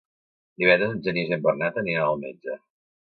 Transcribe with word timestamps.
Divendres 0.61 0.95
en 0.95 1.03
Genís 1.07 1.29
i 1.31 1.35
en 1.37 1.43
Bernat 1.43 1.77
aniran 1.83 2.07
al 2.07 2.19
metge. 2.25 2.57